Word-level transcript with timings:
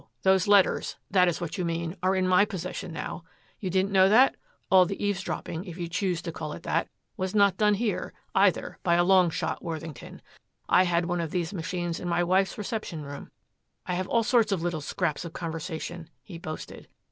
Those 0.23 0.47
letters 0.47 0.95
that 1.11 1.27
is 1.27 1.39
what 1.39 1.59
you 1.59 1.63
mean 1.63 1.95
are 2.01 2.15
in 2.15 2.27
my 2.27 2.43
possession 2.43 2.91
now. 2.91 3.23
You 3.59 3.69
didn't 3.69 3.91
know 3.91 4.09
that? 4.09 4.35
All 4.71 4.83
the 4.87 4.99
eavesdropping, 4.99 5.65
if 5.65 5.77
you 5.77 5.87
choose 5.87 6.23
to 6.23 6.31
call 6.31 6.53
it 6.53 6.63
that, 6.63 6.87
was 7.17 7.35
not 7.35 7.55
done 7.55 7.75
here, 7.75 8.11
either, 8.33 8.79
by 8.81 8.95
a 8.95 9.03
long 9.03 9.29
shot, 9.29 9.61
Worthington. 9.63 10.23
I 10.67 10.85
had 10.85 11.05
one 11.05 11.21
of 11.21 11.29
these 11.29 11.53
machines 11.53 11.99
in 11.99 12.09
my 12.09 12.23
wife's 12.23 12.57
reception 12.57 13.03
room. 13.03 13.29
I 13.85 13.93
have 13.93 14.07
all 14.07 14.23
sorts 14.23 14.51
of 14.51 14.63
little 14.63 14.81
scraps 14.81 15.23
of 15.23 15.33
conversation," 15.33 16.09
he 16.23 16.39
boasted. 16.39 16.87